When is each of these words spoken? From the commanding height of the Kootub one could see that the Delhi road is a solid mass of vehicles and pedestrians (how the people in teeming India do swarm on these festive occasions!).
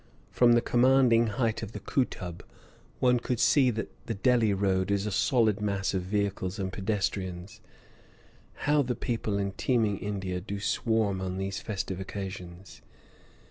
From 0.31 0.53
the 0.53 0.61
commanding 0.63 1.27
height 1.27 1.61
of 1.61 1.73
the 1.73 1.79
Kootub 1.79 2.41
one 2.99 3.19
could 3.19 3.39
see 3.39 3.69
that 3.69 3.91
the 4.07 4.15
Delhi 4.15 4.51
road 4.51 4.89
is 4.89 5.05
a 5.05 5.11
solid 5.11 5.61
mass 5.61 5.93
of 5.93 6.01
vehicles 6.01 6.57
and 6.57 6.73
pedestrians 6.73 7.61
(how 8.65 8.81
the 8.81 8.95
people 8.95 9.37
in 9.37 9.51
teeming 9.51 9.99
India 9.99 10.41
do 10.41 10.59
swarm 10.59 11.21
on 11.21 11.37
these 11.37 11.59
festive 11.59 11.99
occasions!). 11.99 12.81